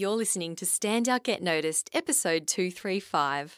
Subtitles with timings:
[0.00, 3.56] You're listening to Stand Out Get Noticed, episode 235.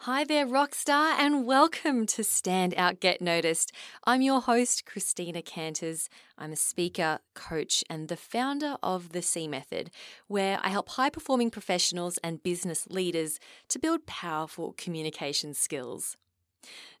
[0.00, 3.72] Hi there, Rockstar, and welcome to Stand Out Get Noticed.
[4.04, 6.10] I'm your host, Christina Canters.
[6.36, 9.90] I'm a speaker, coach, and the founder of the C Method,
[10.26, 16.18] where I help high performing professionals and business leaders to build powerful communication skills.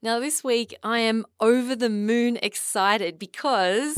[0.02, 3.94] Now, this week I am over the moon excited because,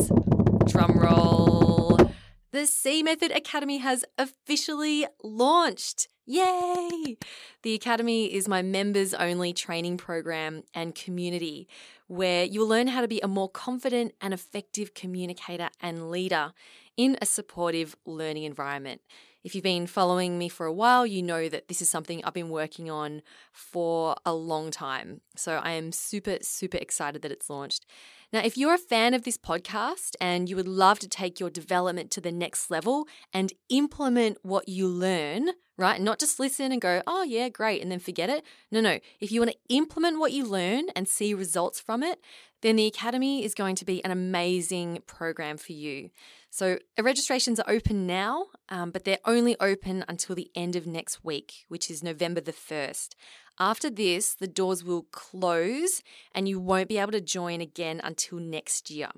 [0.65, 2.13] drumroll,
[2.51, 6.09] the C Method Academy has officially launched.
[6.27, 7.17] Yay!
[7.63, 11.69] The Academy is my members only training program and community
[12.07, 16.53] where you'll learn how to be a more confident and effective communicator and leader
[16.97, 19.01] in a supportive learning environment.
[19.45, 22.33] If you've been following me for a while, you know that this is something I've
[22.33, 25.21] been working on for a long time.
[25.35, 27.85] So I am super, super excited that it's launched.
[28.33, 31.51] Now, if you're a fan of this podcast and you would love to take your
[31.51, 36.01] development to the next level and implement what you learn, right?
[36.01, 38.45] Not just listen and go, oh, yeah, great, and then forget it.
[38.71, 39.01] No, no.
[39.21, 42.21] If you want to implement what you learn and see results from it,
[42.63, 46.11] then the Academy is going to be an amazing program for you.
[46.51, 51.25] So, registrations are open now, um, but they're only open until the end of next
[51.25, 53.11] week, which is November the 1st.
[53.59, 56.03] After this, the doors will close
[56.35, 59.11] and you won't be able to join again until next year.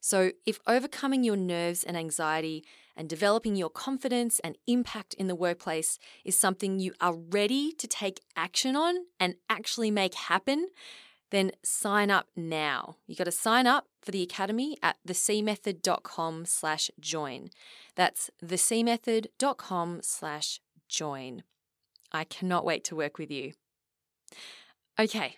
[0.00, 2.64] So, if overcoming your nerves and anxiety
[2.96, 7.86] and developing your confidence and impact in the workplace is something you are ready to
[7.86, 10.68] take action on and actually make happen,
[11.30, 12.96] then sign up now.
[13.06, 17.50] You got to sign up for the academy at thecmethod.com slash join.
[17.94, 21.42] That's thecmethod.com slash join.
[22.12, 23.52] I cannot wait to work with you.
[24.98, 25.36] Okay,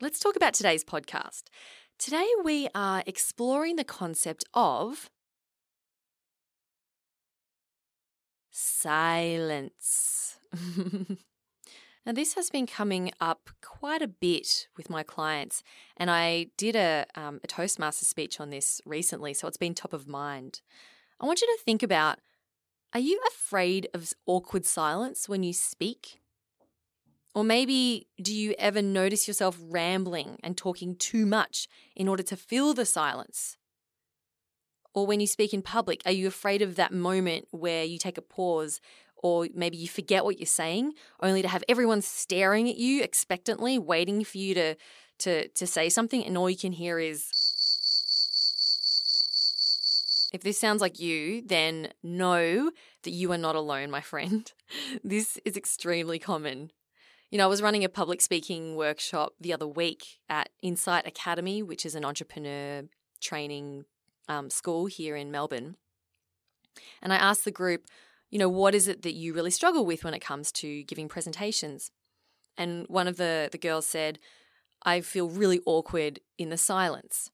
[0.00, 1.44] let's talk about today's podcast.
[1.98, 5.10] Today we are exploring the concept of
[8.50, 10.38] silence.
[12.06, 15.62] Now, this has been coming up quite a bit with my clients,
[15.96, 19.94] and I did a, um, a Toastmaster speech on this recently, so it's been top
[19.94, 20.60] of mind.
[21.18, 22.18] I want you to think about
[22.92, 26.20] are you afraid of awkward silence when you speak?
[27.34, 31.66] Or maybe do you ever notice yourself rambling and talking too much
[31.96, 33.56] in order to fill the silence?
[34.94, 38.16] Or when you speak in public, are you afraid of that moment where you take
[38.16, 38.80] a pause
[39.24, 40.92] or maybe you forget what you're saying,
[41.22, 44.74] only to have everyone staring at you expectantly, waiting for you to
[45.20, 47.24] to to say something, and all you can hear is.
[50.34, 52.70] If this sounds like you, then know
[53.04, 54.52] that you are not alone, my friend.
[55.04, 56.72] This is extremely common.
[57.30, 61.62] You know, I was running a public speaking workshop the other week at Insight Academy,
[61.62, 62.82] which is an entrepreneur
[63.20, 63.84] training
[64.28, 65.76] um, school here in Melbourne.
[67.00, 67.84] And I asked the group,
[68.30, 71.08] you know, what is it that you really struggle with when it comes to giving
[71.08, 71.90] presentations?
[72.56, 74.18] And one of the, the girls said,
[74.82, 77.30] I feel really awkward in the silence.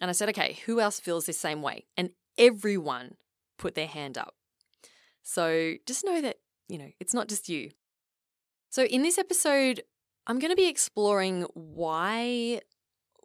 [0.00, 1.86] And I said, okay, who else feels the same way?
[1.96, 3.16] And everyone
[3.58, 4.34] put their hand up.
[5.22, 6.36] So just know that,
[6.68, 7.70] you know, it's not just you.
[8.70, 9.82] So in this episode,
[10.26, 12.60] I'm going to be exploring why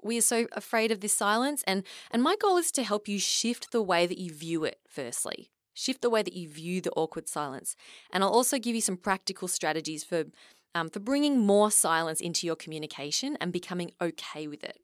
[0.03, 3.17] we are so afraid of this silence and and my goal is to help you
[3.17, 5.49] shift the way that you view it firstly.
[5.75, 7.75] Shift the way that you view the awkward silence.
[8.11, 10.23] And I'll also give you some practical strategies for,
[10.73, 14.79] um, for bringing more silence into your communication and becoming okay with it.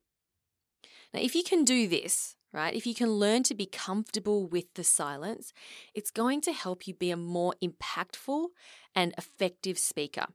[1.13, 4.73] Now, if you can do this, right, if you can learn to be comfortable with
[4.75, 5.53] the silence,
[5.95, 8.47] it's going to help you be a more impactful
[8.93, 10.27] and effective speaker.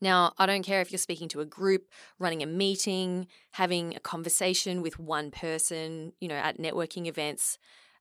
[0.00, 1.86] Now, I don't care if you're speaking to a group,
[2.18, 7.58] running a meeting, having a conversation with one person, you know, at networking events.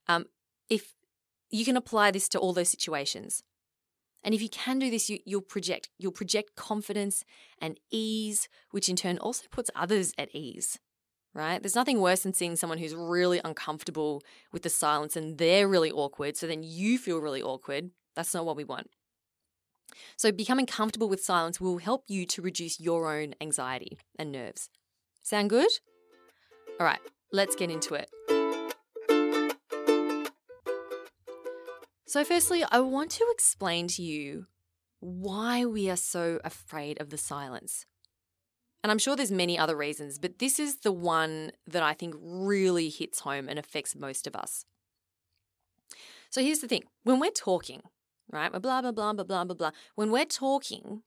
[0.07, 0.25] Um,
[0.69, 0.93] if
[1.49, 3.43] you can apply this to all those situations.
[4.23, 7.23] And if you can do this, you, will project you'll project confidence
[7.61, 10.79] and ease, which in turn also puts others at ease.
[11.33, 11.61] Right?
[11.61, 15.91] There's nothing worse than seeing someone who's really uncomfortable with the silence and they're really
[15.91, 17.91] awkward, so then you feel really awkward.
[18.15, 18.89] That's not what we want.
[20.17, 24.69] So, becoming comfortable with silence will help you to reduce your own anxiety and nerves.
[25.21, 25.69] Sound good?
[26.79, 26.99] All right,
[27.31, 28.09] let's get into it.
[32.07, 34.45] So, firstly, I want to explain to you
[34.99, 37.85] why we are so afraid of the silence.
[38.83, 42.13] And I'm sure there's many other reasons, but this is the one that I think
[42.21, 44.65] really hits home and affects most of us.
[46.29, 47.81] So here's the thing when we're talking,
[48.31, 48.51] right?
[48.51, 49.71] Blah, blah, blah, blah, blah, blah, blah.
[49.95, 51.01] When we're talking,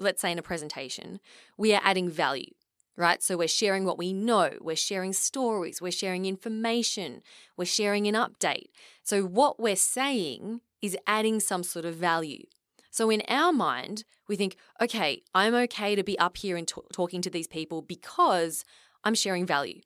[0.00, 1.20] let's say in a presentation,
[1.56, 2.50] we are adding value.
[2.96, 3.22] Right?
[3.22, 7.22] So we're sharing what we know, we're sharing stories, we're sharing information,
[7.56, 8.66] we're sharing an update.
[9.02, 12.44] So what we're saying is adding some sort of value.
[12.90, 16.80] So in our mind, we think, okay, I'm okay to be up here and t-
[16.92, 18.64] talking to these people because
[19.04, 19.80] I'm sharing value.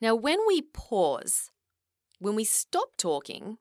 [0.00, 1.50] Now, when we pause,
[2.18, 3.58] when we stop talking,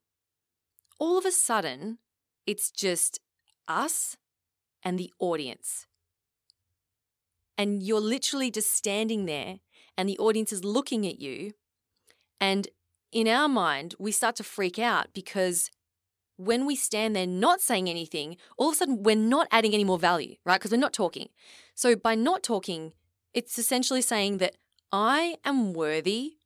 [0.99, 1.99] all of a sudden,
[2.45, 3.19] it's just
[3.67, 4.17] us
[4.83, 5.87] and the audience.
[7.57, 9.59] And you're literally just standing there,
[9.97, 11.53] and the audience is looking at you.
[12.41, 12.67] And
[13.11, 15.69] in our mind, we start to freak out because
[16.37, 19.83] when we stand there not saying anything, all of a sudden we're not adding any
[19.83, 20.59] more value, right?
[20.59, 21.29] Because we're not talking.
[21.75, 22.93] So by not talking,
[23.33, 24.55] it's essentially saying that
[24.91, 26.37] I am worthy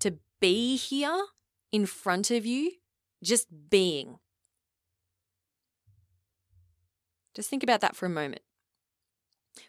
[0.00, 1.26] to be here
[1.72, 2.72] in front of you,
[3.22, 4.18] just being.
[7.34, 8.42] Just think about that for a moment.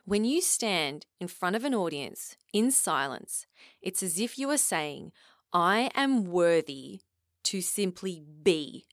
[0.06, 3.45] When you stand in front of an audience in silence,
[3.81, 5.12] it's as if you are saying,
[5.54, 7.01] I am worthy
[7.45, 8.86] to simply be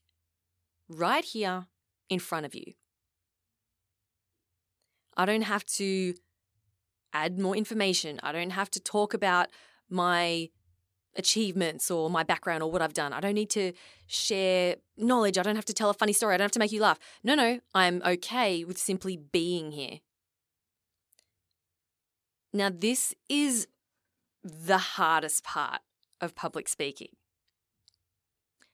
[0.87, 1.67] right here
[2.09, 2.73] in front of you.
[5.17, 6.13] I don't have to
[7.13, 8.19] add more information.
[8.23, 9.47] I don't have to talk about
[9.89, 10.49] my
[11.17, 13.13] achievements or my background or what I've done.
[13.13, 13.71] I don't need to
[14.05, 15.37] share knowledge.
[15.37, 16.33] I don't have to tell a funny story.
[16.33, 16.99] I don't have to make you laugh.
[17.23, 19.99] No, no, I'm okay with simply being here.
[22.55, 23.67] Now, this is
[24.43, 25.81] the hardest part
[26.21, 27.09] of public speaking,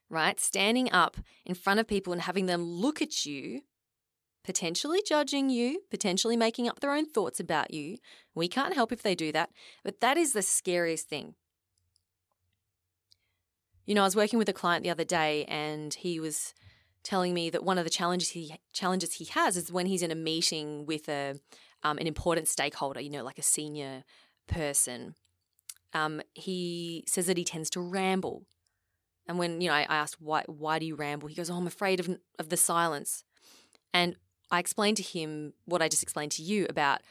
[0.10, 0.40] right?
[0.40, 3.62] Standing up in front of people and having them look at you,
[4.44, 7.98] potentially judging you, potentially making up their own thoughts about you.
[8.36, 9.50] We can't help if they do that,
[9.84, 11.36] but that is the scariest thing
[13.86, 16.54] you know, I was working with a client the other day and he was
[17.04, 20.12] telling me that one of the challenges he challenges he has is when he's in
[20.12, 21.40] a meeting with a
[21.84, 24.04] um, an important stakeholder, you know, like a senior
[24.48, 25.16] person.
[25.94, 28.46] Um, he says that he tends to ramble,
[29.28, 31.56] and when you know I, I asked why why do you ramble, he goes, "Oh,
[31.56, 33.24] I'm afraid of of the silence,"
[33.94, 34.16] and
[34.50, 37.02] I explained to him what I just explained to you about,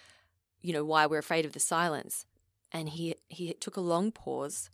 [0.62, 2.24] you know, why we're afraid of the silence,
[2.72, 4.70] and he he took a long pause,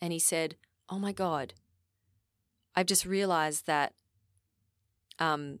[0.00, 0.56] and he said,
[0.88, 1.54] oh my God,
[2.74, 3.92] I've just realized that
[5.18, 5.58] um,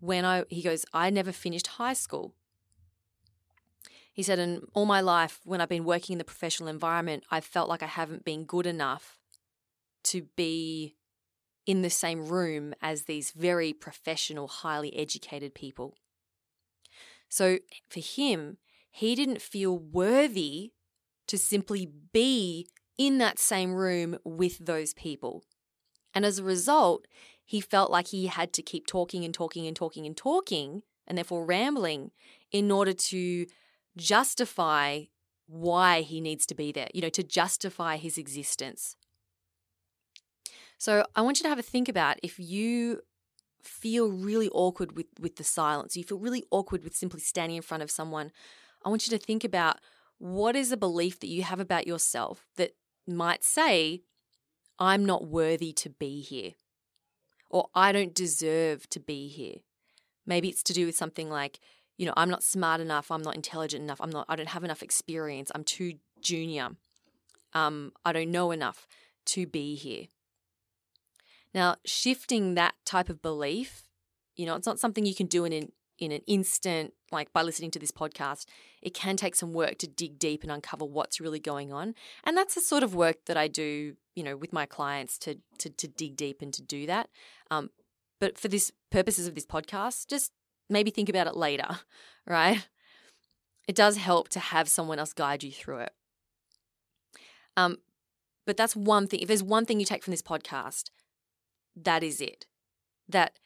[0.00, 2.34] when I, he goes, I never finished high school.
[4.12, 7.44] He said, and all my life, when I've been working in the professional environment, I've
[7.44, 9.18] felt like I haven't been good enough
[10.04, 10.96] to be
[11.66, 15.94] in the same room as these very professional, highly educated people.
[17.28, 17.58] So
[17.88, 18.56] for him,
[18.90, 20.72] he didn't feel worthy
[21.28, 22.66] to simply be
[22.98, 25.44] in that same room with those people.
[26.12, 27.06] And as a result,
[27.50, 31.18] he felt like he had to keep talking and talking and talking and talking, and
[31.18, 32.12] therefore rambling,
[32.52, 33.44] in order to
[33.96, 35.00] justify
[35.48, 38.94] why he needs to be there, you know, to justify his existence.
[40.78, 43.00] So I want you to have a think about if you
[43.64, 47.62] feel really awkward with, with the silence, you feel really awkward with simply standing in
[47.62, 48.30] front of someone,
[48.84, 49.80] I want you to think about
[50.18, 52.76] what is a belief that you have about yourself that
[53.08, 54.02] might say,
[54.78, 56.52] I'm not worthy to be here,
[57.50, 59.56] or I don't deserve to be here.
[60.26, 61.58] Maybe it's to do with something like,
[61.98, 64.64] you know, I'm not smart enough, I'm not intelligent enough, I'm not, I don't have
[64.64, 66.70] enough experience, I'm too junior,
[67.52, 68.86] um, I don't know enough
[69.26, 70.06] to be here.
[71.52, 73.84] Now, shifting that type of belief,
[74.36, 77.42] you know, it's not something you can do in an in an instant, like by
[77.42, 78.46] listening to this podcast,
[78.82, 81.94] it can take some work to dig deep and uncover what's really going on.
[82.24, 85.36] And that's the sort of work that I do, you know, with my clients to
[85.58, 87.10] to, to dig deep and to do that.
[87.50, 87.70] Um,
[88.18, 90.32] but for this purposes of this podcast, just
[90.68, 91.68] maybe think about it later,
[92.26, 92.66] right?
[93.68, 95.92] It does help to have someone else guide you through it.
[97.56, 97.76] Um,
[98.46, 99.20] but that's one thing.
[99.20, 100.90] If there's one thing you take from this podcast,
[101.76, 102.46] that is it.
[103.08, 103.38] That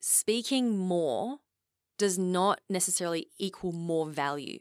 [0.00, 1.40] speaking more
[1.98, 4.58] does not necessarily equal more value.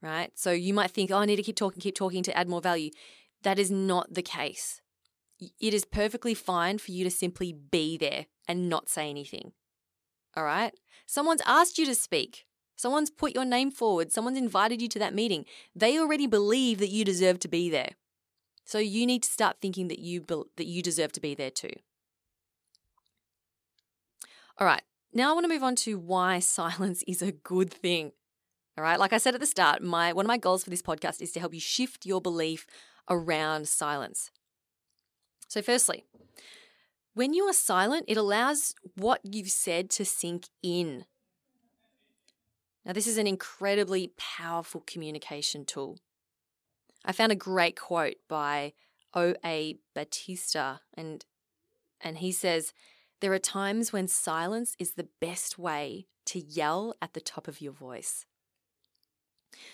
[0.00, 0.30] Right?
[0.34, 2.60] So you might think, oh, I need to keep talking, keep talking to add more
[2.60, 2.90] value.
[3.42, 4.80] That is not the case.
[5.60, 9.52] It is perfectly fine for you to simply be there and not say anything.
[10.36, 10.72] All right?
[11.06, 12.44] Someone's asked you to speak.
[12.76, 14.12] Someone's put your name forward.
[14.12, 15.44] Someone's invited you to that meeting.
[15.74, 17.90] They already believe that you deserve to be there.
[18.64, 21.50] So you need to start thinking that you be- that you deserve to be there
[21.50, 21.72] too.
[24.58, 24.82] All right.
[25.12, 28.12] Now I want to move on to why silence is a good thing.
[28.76, 30.82] All right, like I said at the start, my one of my goals for this
[30.82, 32.66] podcast is to help you shift your belief
[33.10, 34.30] around silence.
[35.48, 36.04] So firstly,
[37.14, 41.04] when you are silent, it allows what you've said to sink in.
[42.84, 45.98] Now, this is an incredibly powerful communication tool.
[47.04, 48.74] I found a great quote by
[49.14, 49.78] O.A.
[49.94, 51.24] Battista, and,
[52.00, 52.72] and he says,
[53.20, 57.60] There are times when silence is the best way to yell at the top of
[57.60, 58.26] your voice.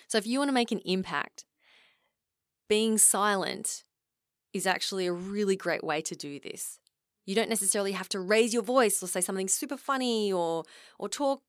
[0.09, 1.45] So, if you want to make an impact,
[2.69, 3.85] being silent
[4.53, 6.79] is actually a really great way to do this.
[7.27, 10.65] You don't necessarily have to raise your voice or say something super funny or
[10.99, 11.43] or talk,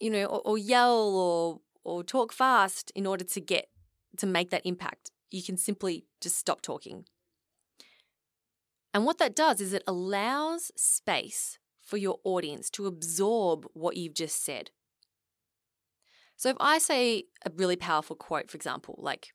[0.00, 3.68] you know, or, or yell or or talk fast in order to get
[4.16, 5.10] to make that impact.
[5.30, 7.04] You can simply just stop talking.
[8.92, 14.14] And what that does is it allows space for your audience to absorb what you've
[14.14, 14.70] just said.
[16.36, 19.28] So if I say a really powerful quote, for example, like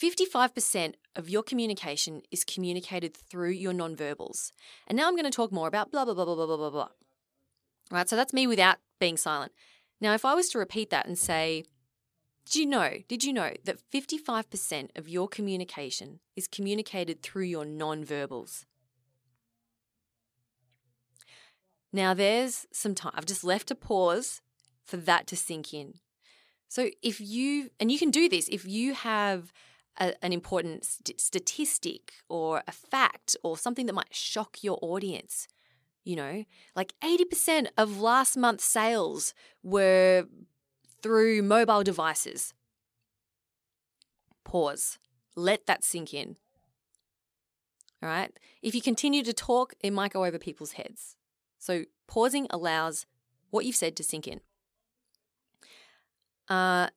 [0.00, 4.52] 55% of your communication is communicated through your nonverbals.
[4.86, 6.88] And now I'm going to talk more about blah, blah, blah, blah, blah, blah, blah.
[7.90, 9.52] Right, so that's me without being silent.
[10.00, 11.64] Now, if I was to repeat that and say,
[12.50, 17.64] did you know, did you know that 55% of your communication is communicated through your
[17.64, 18.64] nonverbals?
[21.92, 23.12] Now, there's some time.
[23.14, 24.40] I've just left a pause
[24.84, 25.94] for that to sink in.
[26.66, 29.52] So, if you, and you can do this, if you have
[30.00, 35.46] a, an important st- statistic or a fact or something that might shock your audience.
[36.02, 40.26] You know, like 80% of last month's sales were
[41.02, 42.54] through mobile devices.
[44.44, 44.98] Pause.
[45.36, 46.36] Let that sink in.
[48.02, 48.32] All right.
[48.62, 51.16] If you continue to talk, it might go over people's heads.
[51.58, 53.06] So pausing allows
[53.50, 54.40] what you've said to sink in.
[56.48, 56.88] Uh,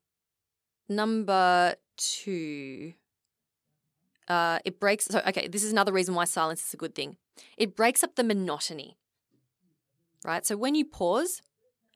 [0.89, 2.93] number two.
[4.27, 5.05] Uh, it breaks.
[5.05, 7.17] So, okay, this is another reason why silence is a good thing.
[7.57, 8.97] It breaks up the monotony,
[10.23, 10.45] right?
[10.45, 11.41] So, when you pause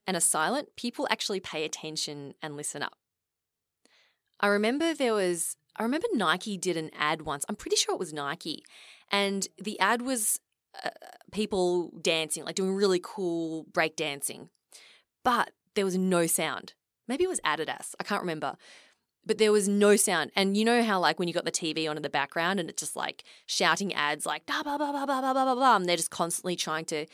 [0.07, 2.97] and are silent, people actually pay attention and listen up.
[4.39, 7.45] I remember there was, I remember Nike did an ad once.
[7.49, 8.63] I'm pretty sure it was Nike.
[9.11, 10.39] And the ad was
[10.83, 10.89] uh,
[11.31, 14.49] people dancing, like doing really cool break dancing.
[15.23, 16.73] But there was no sound.
[17.07, 17.93] Maybe it was Adidas.
[17.99, 18.55] I can't remember
[19.27, 20.31] but there was no sound.
[20.35, 22.69] And you know how like when you got the TV on in the background and
[22.69, 25.85] it's just like shouting ads like blah blah blah blah blah blah blah blah, and
[25.85, 27.05] they're just constantly trying to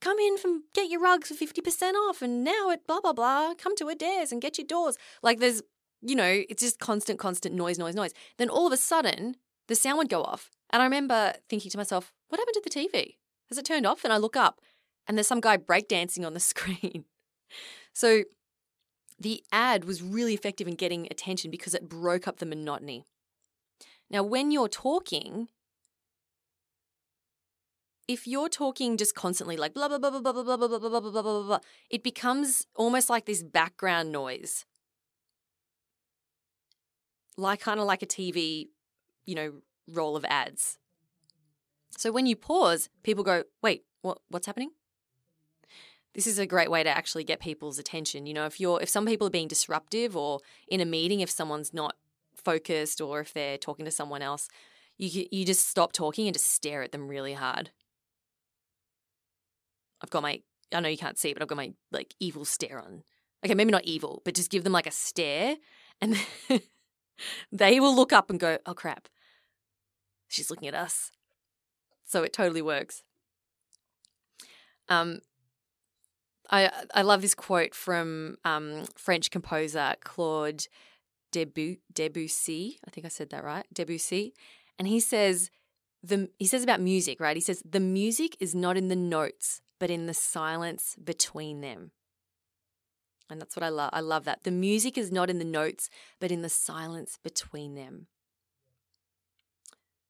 [0.00, 3.12] come in from get your rugs for fifty percent off, and now at blah blah
[3.12, 4.96] blah, come to Adairs and get your doors.
[5.22, 5.62] Like there's
[6.00, 8.12] you know it's just constant constant noise noise noise.
[8.38, 9.36] Then all of a sudden
[9.66, 12.70] the sound would go off, and I remember thinking to myself, what happened to the
[12.70, 13.16] TV?
[13.48, 14.04] Has it turned off?
[14.04, 14.60] And I look up,
[15.06, 17.04] and there's some guy breakdancing on the screen.
[17.92, 18.24] so
[19.18, 23.04] the ad was really effective in getting attention because it broke up the monotony.
[24.10, 25.48] Now, when you're talking,
[28.08, 30.88] if you're talking just constantly like blah blah blah blah blah blah blah blah blah
[30.88, 31.58] blah blah blah blah,
[31.90, 34.64] it becomes almost like this background noise.
[37.36, 38.68] Like kind of like a TV,
[39.24, 39.52] you know,
[39.86, 40.78] roll of ads.
[41.96, 44.70] So when you pause, people go, "Wait, what what's happening?"
[46.14, 48.26] this is a great way to actually get people's attention.
[48.26, 51.30] You know, if you're if some people are being disruptive or in a meeting if
[51.30, 51.94] someone's not
[52.34, 54.48] focused or if they're talking to someone else,
[54.96, 57.70] you you just stop talking and just stare at them really hard.
[60.02, 62.80] I've got my I know you can't see, but I've got my like evil stare
[62.80, 63.02] on.
[63.44, 65.56] Okay, maybe not evil, but just give them like a stare
[66.00, 66.16] and
[67.52, 69.08] they will look up and go, "Oh crap.
[70.28, 71.10] She's looking at us."
[72.04, 73.02] So it totally works.
[74.88, 75.20] Um,
[76.50, 80.64] I I love this quote from um, French composer Claude
[81.32, 82.78] Debu- Debussy.
[82.86, 83.66] I think I said that right.
[83.72, 84.34] Debussy,
[84.78, 85.50] and he says
[86.02, 87.36] the he says about music, right?
[87.36, 91.92] He says the music is not in the notes, but in the silence between them.
[93.30, 93.90] And that's what I love.
[93.92, 94.44] I love that.
[94.44, 98.06] The music is not in the notes, but in the silence between them.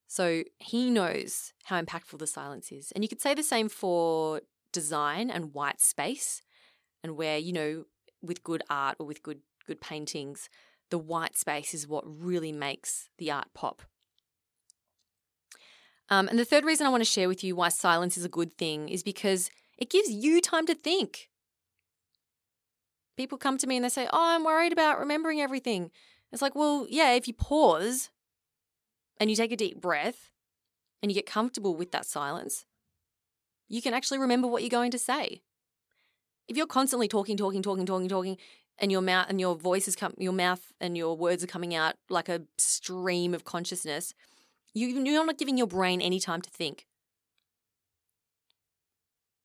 [0.07, 2.93] So he knows how impactful the silence is.
[2.93, 4.41] And you could say the same for
[4.73, 6.43] design and white space
[7.03, 7.85] and where you know
[8.23, 10.49] with good art or with good good paintings
[10.91, 13.83] the white space is what really makes the art pop
[16.11, 18.29] um, and the third reason i want to share with you why silence is a
[18.29, 21.29] good thing is because it gives you time to think
[23.17, 25.91] people come to me and they say oh i'm worried about remembering everything
[26.33, 28.11] it's like well yeah if you pause
[29.21, 30.31] and you take a deep breath
[31.03, 32.65] and you get comfortable with that silence
[33.69, 35.43] you can actually remember what you're going to say.
[36.49, 38.39] If you're constantly talking, talking, talking, talking, talking,
[38.79, 41.75] and your mouth and your voice is com- your mouth and your words are coming
[41.75, 44.15] out like a stream of consciousness,
[44.79, 46.87] you, you're not giving your brain any time to think.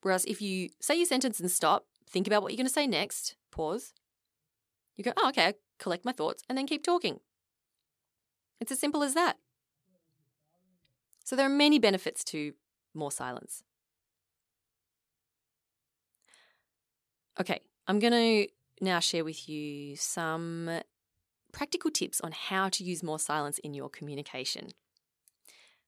[0.01, 2.87] Whereas if you say your sentence and stop, think about what you're going to say
[2.87, 3.93] next, pause,
[4.95, 7.19] You go, oh, okay, I collect my thoughts and then keep talking.
[8.59, 9.37] It's as simple as that.
[11.23, 12.53] So there are many benefits to
[12.93, 13.63] more silence.
[17.39, 18.47] Okay, I'm going to
[18.83, 20.81] now share with you some
[21.51, 24.69] practical tips on how to use more silence in your communication.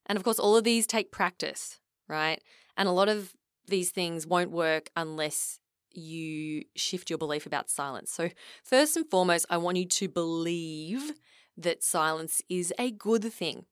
[0.06, 2.42] And of course, all of these take practice, right?
[2.78, 3.34] And a lot of
[3.68, 5.60] these things won't work unless
[5.92, 8.12] you shift your belief about silence.
[8.12, 8.30] So,
[8.64, 11.14] first and foremost, I want you to believe
[11.58, 13.66] that silence is a good thing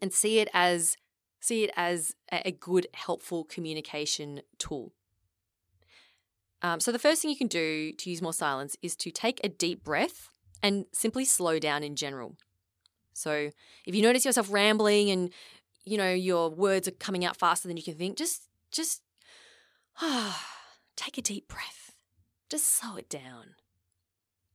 [0.00, 0.96] and see it as
[1.40, 4.92] see it as a good helpful communication tool.
[6.62, 9.40] Um, so the first thing you can do to use more silence is to take
[9.44, 10.30] a deep breath
[10.62, 12.36] and simply slow down in general.
[13.18, 13.50] So
[13.84, 15.30] if you notice yourself rambling and
[15.84, 19.02] you know your words are coming out faster than you can think, just just
[20.96, 21.94] take a deep breath.
[22.48, 23.56] Just slow it down.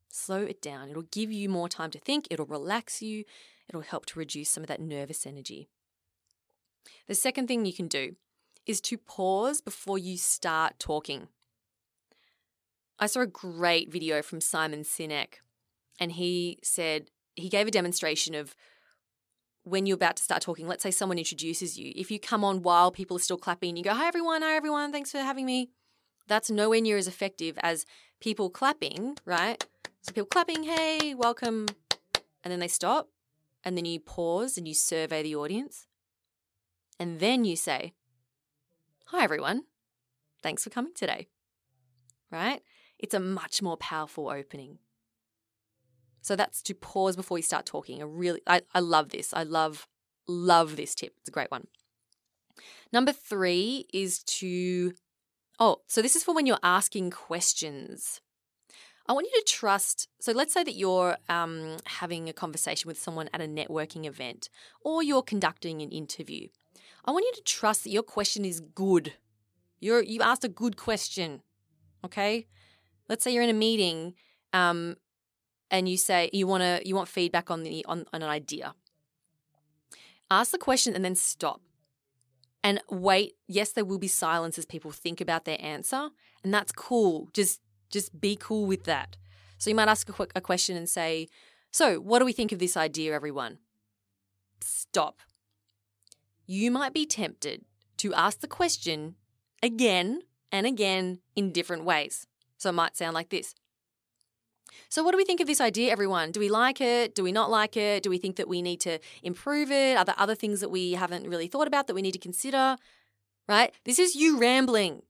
[0.10, 0.90] Slow it down.
[0.90, 3.24] It'll give you more time to think, it'll relax you,
[3.68, 5.70] it'll help to reduce some of that nervous energy.
[7.08, 8.16] The second thing you can do
[8.66, 11.28] is to pause before you start talking.
[13.00, 15.36] I saw a great video from Simon Sinek,
[16.00, 18.56] and he said he gave a demonstration of
[19.64, 20.68] when you're about to start talking.
[20.68, 21.94] Let's say someone introduces you.
[21.96, 24.42] If you come on while people are still clapping, you go, Hi, everyone.
[24.42, 24.92] Hi, everyone.
[24.92, 25.70] Thanks for having me.
[26.28, 27.86] That's nowhere near as effective as
[28.20, 29.66] people clapping, right?
[30.02, 31.68] So people clapping, Hey, welcome.
[32.44, 33.10] And then they stop.
[33.64, 35.88] And then you pause and you survey the audience.
[37.00, 37.94] And then you say,
[39.06, 39.64] Hi, everyone.
[40.42, 41.28] Thanks for coming today.
[42.32, 42.62] Right?
[43.00, 44.80] It's a much more powerful opening.
[46.24, 48.02] So that's to pause before you start talking.
[48.02, 49.34] I really, I, I love this.
[49.34, 49.88] I love,
[50.26, 51.14] love this tip.
[51.20, 51.68] It's a great one.
[52.94, 54.94] Number three is to,
[55.60, 58.22] oh, so this is for when you're asking questions.
[59.06, 60.08] I want you to trust.
[60.22, 64.48] So let's say that you're um, having a conversation with someone at a networking event
[64.80, 66.48] or you're conducting an interview.
[67.04, 69.16] I want you to trust that your question is good.
[69.82, 71.42] You're, you asked a good question.
[72.06, 72.48] Okay.
[73.10, 74.14] Let's say you're in a meeting
[74.54, 74.96] um,
[75.74, 78.76] and you say you want to you want feedback on the on, on an idea.
[80.32, 81.62] Ask the question and then stop.
[82.64, 86.10] And wait, yes, there will be silence as people think about their answer,
[86.44, 87.28] and that's cool.
[87.34, 87.60] Just
[87.90, 89.18] just be cool with that.
[89.58, 91.28] So you might ask a, a question and say,
[91.72, 93.58] "So, what do we think of this idea, everyone?"
[94.62, 95.20] Stop.
[96.46, 97.66] You might be tempted
[97.98, 99.16] to ask the question
[99.62, 102.28] again and again in different ways.
[102.58, 103.56] So it might sound like this
[104.90, 106.32] so, what do we think of this idea, everyone?
[106.32, 107.16] Do we like it?
[107.16, 108.04] Do we not like it?
[108.04, 109.98] Do we think that we need to improve it?
[109.98, 112.78] Are there other things that we haven't really thought about that we need to consider?
[113.48, 113.74] Right?
[113.86, 115.04] This is you rambling.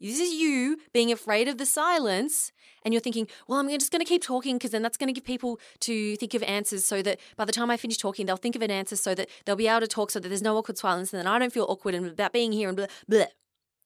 [0.00, 2.52] This is you being afraid of the silence,
[2.84, 5.12] and you're thinking, well, I'm just going to keep talking because then that's going to
[5.12, 8.36] give people to think of answers so that by the time I finish talking, they'll
[8.36, 10.56] think of an answer so that they'll be able to talk so that there's no
[10.56, 13.24] awkward silence and then I don't feel awkward about being here and blah, blah.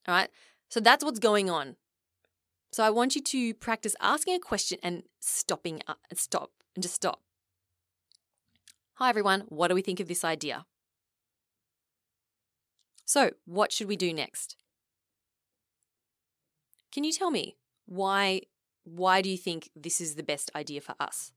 [0.07, 0.29] All right?
[0.69, 1.75] So that's what's going on.
[2.73, 6.95] So I want you to practice asking a question and stopping and stop and just
[6.95, 7.21] stop.
[8.95, 10.65] Hi everyone, what do we think of this idea?
[13.05, 14.55] So, what should we do next?
[16.91, 18.41] Can you tell me why
[18.85, 21.31] why do you think this is the best idea for us?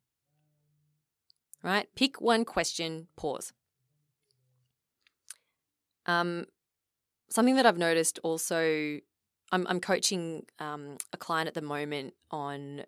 [1.63, 1.87] Right?
[1.95, 3.53] Pick one question, pause.
[6.07, 6.47] Um,
[7.29, 9.01] something that I've noticed also
[9.53, 12.83] I'm, I'm coaching um, a client at the moment on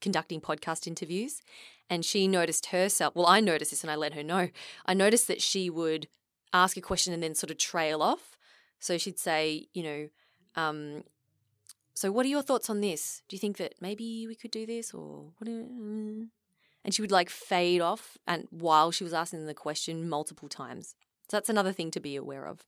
[0.00, 1.42] conducting podcast interviews.
[1.88, 4.48] And she noticed herself, well, I noticed this and I let her know.
[4.86, 6.08] I noticed that she would
[6.52, 8.38] ask a question and then sort of trail off.
[8.78, 10.08] So she'd say, you know,
[10.56, 11.04] um,
[11.94, 13.22] so what are your thoughts on this?
[13.28, 15.48] Do you think that maybe we could do this or what?
[15.48, 20.94] and she would like fade off and while she was asking the question multiple times.
[21.30, 22.66] So that's another thing to be aware of.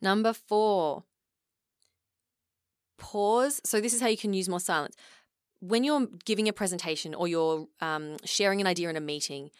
[0.00, 1.02] Number four,
[2.98, 3.60] pause.
[3.64, 4.96] So, this is how you can use more silence.
[5.60, 9.50] When you're giving a presentation or you're um, sharing an idea in a meeting,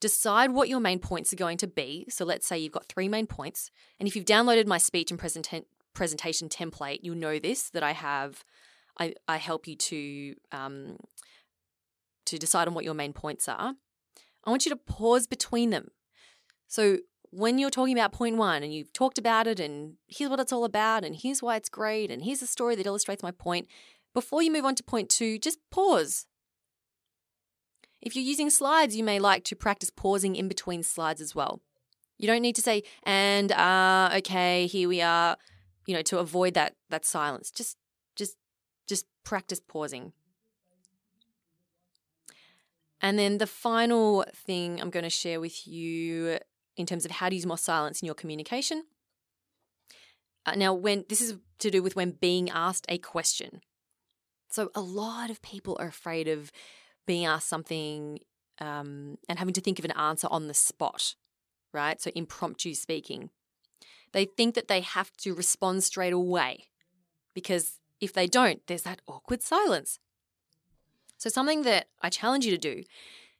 [0.00, 2.06] decide what your main points are going to be.
[2.08, 3.70] So, let's say you've got three main points.
[3.98, 7.92] And if you've downloaded my speech and presenta- presentation template, you'll know this that I
[7.92, 8.44] have.
[9.00, 10.96] I, I help you to um,
[12.26, 13.74] to decide on what your main points are.
[14.44, 15.88] I want you to pause between them.
[16.66, 16.98] So
[17.30, 20.52] when you're talking about point one and you've talked about it and here's what it's
[20.52, 23.66] all about and here's why it's great and here's a story that illustrates my point,
[24.14, 26.26] before you move on to point two, just pause.
[28.00, 31.60] If you're using slides, you may like to practice pausing in between slides as well.
[32.16, 35.36] You don't need to say, and uh, okay, here we are,
[35.86, 37.50] you know, to avoid that that silence.
[37.50, 37.76] Just
[38.16, 38.36] just
[38.88, 40.12] just practice pausing.
[43.00, 46.38] And then the final thing I'm going to share with you
[46.78, 48.84] in terms of how to use more silence in your communication.
[50.46, 53.60] Uh, now, when this is to do with when being asked a question.
[54.50, 56.50] So, a lot of people are afraid of
[57.06, 58.20] being asked something
[58.60, 61.14] um, and having to think of an answer on the spot,
[61.74, 62.00] right?
[62.00, 63.30] So, impromptu speaking.
[64.12, 66.68] They think that they have to respond straight away
[67.34, 69.98] because if they don't, there's that awkward silence.
[71.18, 72.84] So, something that I challenge you to do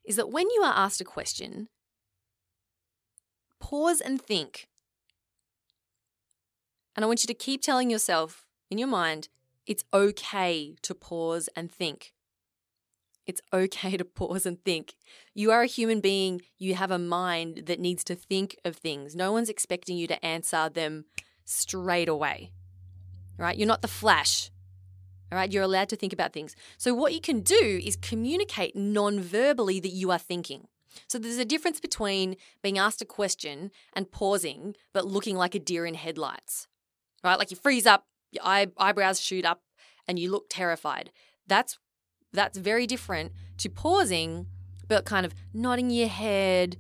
[0.05, 1.68] is that when you are asked a question,
[3.68, 4.66] pause and think.
[6.96, 9.28] And I want you to keep telling yourself in your mind,
[9.66, 12.14] it's okay to pause and think.
[13.26, 14.94] It's okay to pause and think.
[15.35, 16.40] You are a human being.
[16.57, 19.14] You have a mind that needs to think of things.
[19.14, 21.04] No one's expecting you to answer them
[21.44, 22.52] straight away.
[23.37, 23.59] Right?
[23.59, 24.50] You're not the flash.
[25.31, 26.57] All right, you're allowed to think about things.
[26.78, 30.68] So, what you can do is communicate non verbally that you are thinking.
[31.06, 35.58] So, there's a difference between being asked a question and pausing, but looking like a
[35.58, 36.66] deer in headlights,
[37.22, 37.38] right?
[37.38, 39.62] Like you freeze up, your eye, eyebrows shoot up,
[40.06, 41.11] and you look terrified.
[41.46, 41.78] That's
[42.32, 44.46] that's very different to pausing,
[44.87, 46.76] but kind of nodding your head,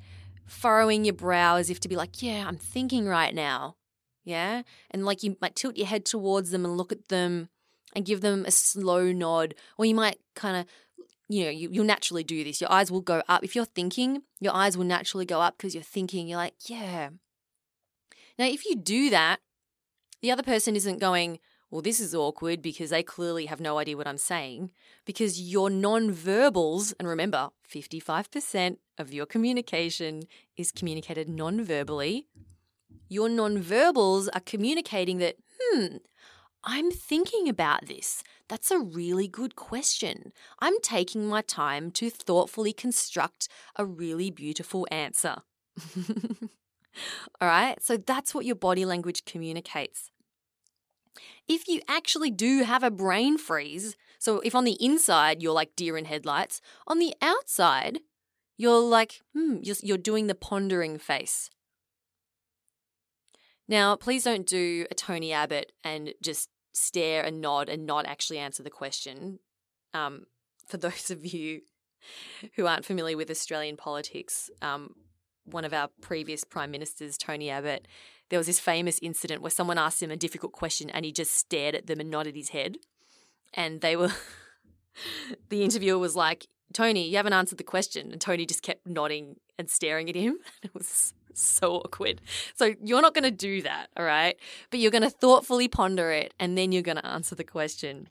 [0.46, 3.76] furrowing your brow as if to be like, yeah, I'm thinking right now.
[4.24, 4.62] Yeah.
[4.90, 7.48] And like you might tilt your head towards them and look at them
[7.94, 10.66] and give them a slow nod, or you might kind of
[11.28, 12.60] you know, you, you'll naturally do this.
[12.60, 13.44] Your eyes will go up.
[13.44, 17.10] If you're thinking, your eyes will naturally go up because you're thinking, you're like, yeah.
[18.38, 19.40] Now, if you do that,
[20.22, 21.38] the other person isn't going,
[21.70, 24.70] well, this is awkward because they clearly have no idea what I'm saying.
[25.04, 30.22] Because your non-verbals, and remember, 55% of your communication
[30.56, 32.26] is communicated non-verbally.
[33.08, 35.96] Your non-verbals are communicating that, hmm,
[36.64, 38.22] I'm thinking about this.
[38.48, 40.32] That's a really good question.
[40.58, 45.36] I'm taking my time to thoughtfully construct a really beautiful answer.
[47.40, 50.10] All right, so that's what your body language communicates.
[51.46, 55.76] If you actually do have a brain freeze, so if on the inside you're like
[55.76, 58.00] deer in headlights, on the outside
[58.58, 61.48] you're like, hmm, you're, you're doing the pondering face.
[63.68, 68.38] Now, please don't do a Tony Abbott and just stare and nod and not actually
[68.38, 69.40] answer the question.
[69.92, 70.24] Um,
[70.66, 71.62] for those of you
[72.56, 74.94] who aren't familiar with Australian politics, um,
[75.44, 77.86] one of our previous prime ministers, Tony Abbott,
[78.30, 81.34] there was this famous incident where someone asked him a difficult question and he just
[81.34, 82.76] stared at them and nodded his head.
[83.54, 84.12] And they were,
[85.48, 88.12] the interviewer was like, Tony, you haven't answered the question.
[88.12, 90.38] And Tony just kept nodding and staring at him.
[90.62, 92.20] It was so awkward.
[92.54, 94.36] So you're not going to do that, all right?
[94.70, 98.08] But you're going to thoughtfully ponder it and then you're going to answer the question.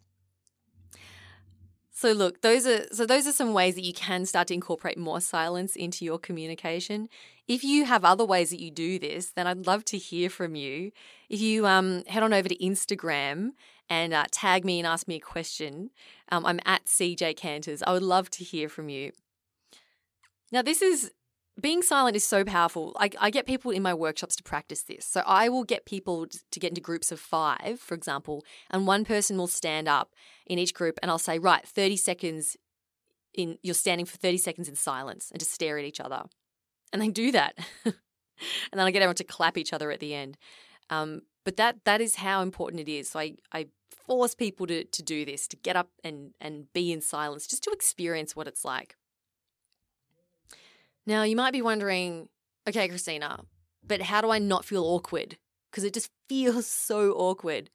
[1.91, 4.99] So look, those are so those are some ways that you can start to incorporate
[4.99, 7.09] more silence into your communication.
[7.47, 10.53] If you have other ways that you do this, then I'd love to hear from
[10.53, 10.91] you.
[11.27, 13.53] If you um, head on over to Instagram
[13.89, 15.89] and uh, tag me and ask me a question,
[16.29, 17.81] um, I'm at CJ Canters.
[17.81, 19.11] I would love to hear from you.
[20.51, 21.11] Now, this is
[21.59, 22.95] being silent is so powerful.
[22.99, 25.05] I, I, get people in my workshops to practice this.
[25.05, 29.05] So I will get people to get into groups of five, for example, and one
[29.05, 30.13] person will stand up
[30.45, 32.57] in each group and I'll say, right, 30 seconds
[33.33, 36.23] in, you're standing for 30 seconds in silence and just stare at each other.
[36.93, 37.57] And they do that.
[37.85, 37.93] and
[38.73, 40.37] then I get everyone to clap each other at the end.
[40.89, 43.09] Um, but that that is how important it is.
[43.09, 43.67] So I, I
[44.05, 47.63] force people to, to do this, to get up and, and be in silence, just
[47.63, 48.95] to experience what it's like.
[51.07, 52.27] Now, you might be wondering,
[52.67, 53.39] okay, Christina,
[53.81, 55.37] but how do I not feel awkward?
[55.71, 57.69] Because it just feels so awkward.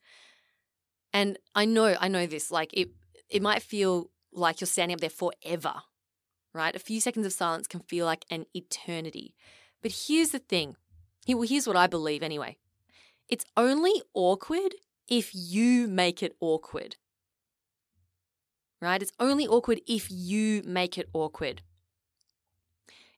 [1.14, 2.90] And I know, I know this, like it
[3.28, 5.74] it might feel like you're standing up there forever,
[6.52, 6.76] right?
[6.76, 9.34] A few seconds of silence can feel like an eternity.
[9.82, 10.76] But here's the thing.
[11.26, 12.58] Here's what I believe anyway.
[13.28, 14.74] It's only awkward
[15.08, 16.96] if you make it awkward.
[18.82, 19.00] Right?
[19.00, 21.62] It's only awkward if you make it awkward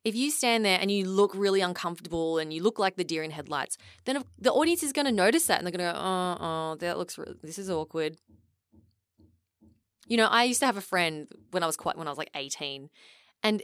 [0.04, 3.22] if you stand there and you look really uncomfortable and you look like the deer
[3.22, 6.04] in headlights, then the audience is going to notice that and they're going to go,
[6.04, 8.18] oh, oh, that looks, this is awkward.
[10.06, 12.18] You know, I used to have a friend when I was quite, when I was
[12.18, 12.90] like 18
[13.42, 13.62] and,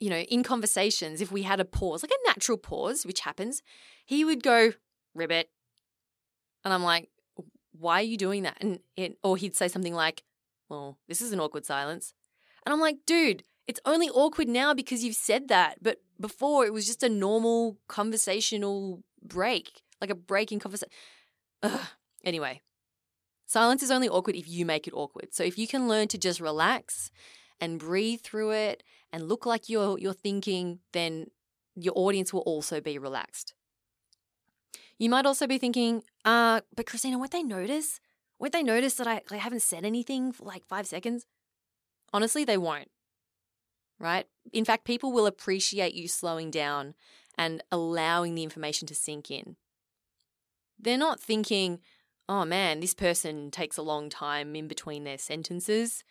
[0.00, 3.62] you know, in conversations, if we had a pause, like a natural pause, which happens,
[4.04, 4.72] he would go,
[5.14, 5.50] ribbit.
[6.64, 7.10] And I'm like,
[7.78, 8.58] why are you doing that?
[8.60, 10.24] And it, or he'd say something like,
[10.68, 12.12] well, this is an awkward silence.
[12.66, 16.72] And I'm like, dude, it's only awkward now because you've said that, but before it
[16.72, 20.92] was just a normal conversational break, like a break in conversation.
[22.22, 22.60] Anyway,
[23.46, 25.32] silence is only awkward if you make it awkward.
[25.32, 27.10] So if you can learn to just relax
[27.60, 31.28] and breathe through it and look like you're you're thinking, then
[31.76, 33.54] your audience will also be relaxed.
[34.98, 38.00] You might also be thinking, uh, but Christina, won't they notice?
[38.38, 41.24] Won't they notice that I, I haven't said anything for like five seconds?
[42.12, 42.90] Honestly, they won't.
[44.00, 44.26] Right?
[44.52, 46.94] In fact, people will appreciate you slowing down
[47.36, 49.56] and allowing the information to sink in.
[50.78, 51.80] They're not thinking,
[52.28, 56.02] oh man, this person takes a long time in between their sentences.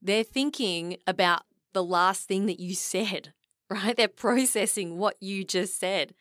[0.00, 3.34] They're thinking about the last thing that you said,
[3.70, 3.96] right?
[3.96, 6.14] They're processing what you just said.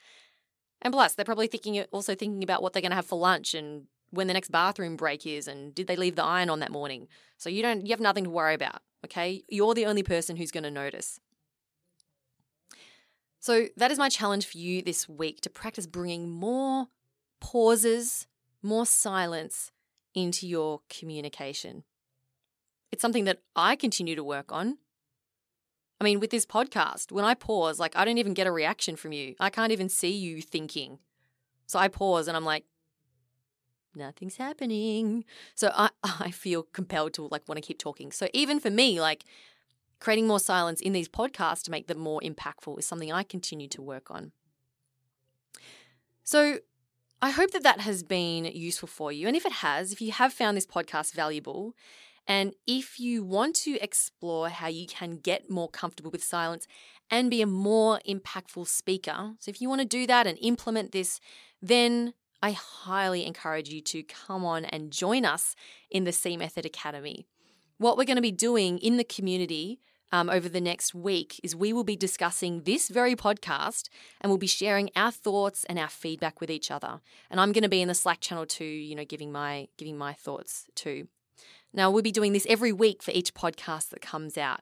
[0.82, 3.20] And plus, they're probably thinking uh, also thinking about what they're going to have for
[3.20, 6.60] lunch and when the next bathroom break is and did they leave the iron on
[6.60, 7.08] that morning.
[7.38, 9.44] So you don't you have nothing to worry about, okay?
[9.48, 11.20] You're the only person who's going to notice.
[13.40, 16.88] So that is my challenge for you this week to practice bringing more
[17.40, 18.28] pauses,
[18.62, 19.72] more silence
[20.14, 21.84] into your communication.
[22.92, 24.78] It's something that I continue to work on.
[26.00, 28.96] I mean, with this podcast, when I pause, like I don't even get a reaction
[28.96, 29.36] from you.
[29.40, 31.00] I can't even see you thinking.
[31.68, 32.66] So I pause and I'm like,
[33.96, 35.26] nothing's happening.
[35.56, 38.12] So I, I feel compelled to like want to keep talking.
[38.12, 39.24] So even for me, like
[40.00, 43.68] creating more silence in these podcasts to make them more impactful is something I continue
[43.70, 44.32] to work on.
[46.24, 46.60] So
[47.22, 49.28] I hope that that has been useful for you.
[49.28, 51.76] And if it has, if you have found this podcast valuable,
[52.28, 56.68] and if you want to explore how you can get more comfortable with silence
[57.10, 60.92] and be a more impactful speaker, so if you want to do that and implement
[60.92, 61.20] this,
[61.62, 65.56] then I highly encourage you to come on and join us
[65.90, 67.28] in the C Method Academy.
[67.78, 69.80] What we're going to be doing in the community
[70.12, 74.38] um, over the next week is we will be discussing this very podcast and we'll
[74.38, 77.00] be sharing our thoughts and our feedback with each other.
[77.30, 79.98] And I'm going to be in the Slack channel too, you know, giving my giving
[79.98, 81.08] my thoughts too.
[81.74, 84.62] Now we'll be doing this every week for each podcast that comes out.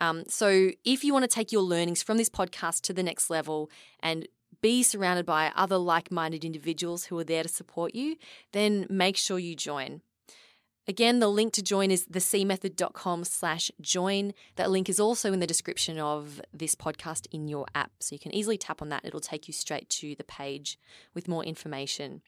[0.00, 3.30] Um, so if you want to take your learnings from this podcast to the next
[3.30, 4.28] level and
[4.64, 8.16] be surrounded by other like-minded individuals who are there to support you,
[8.52, 10.00] then make sure you join.
[10.88, 14.32] Again, the link to join is thecmethod.com slash join.
[14.56, 17.90] That link is also in the description of this podcast in your app.
[18.00, 19.04] So you can easily tap on that.
[19.04, 20.78] It'll take you straight to the page
[21.12, 22.22] with more information.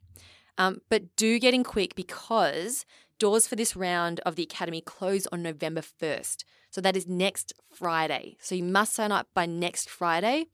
[0.59, 2.85] Um, but do get in quick because
[3.19, 6.45] doors for this round of the Academy close on November 1st.
[6.69, 8.37] So that is next Friday.
[8.41, 10.49] So you must sign up by next Friday.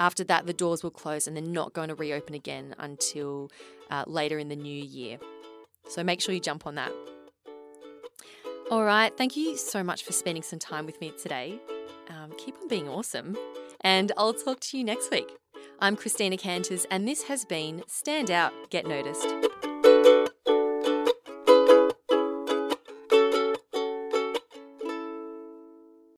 [0.00, 3.50] After that, the doors will close and they're not going to reopen again until
[3.90, 5.18] uh, later in the new year.
[5.88, 6.90] So make sure you jump on that.
[8.70, 9.16] All right.
[9.16, 11.60] Thank you so much for spending some time with me today.
[12.08, 13.36] Um, keep on being awesome.
[13.82, 15.30] And I'll talk to you next week.
[15.80, 19.26] I'm Christina Canters, and this has been Stand Out, Get Noticed.